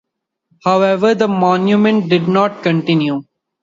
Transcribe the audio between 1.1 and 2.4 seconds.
the momentum did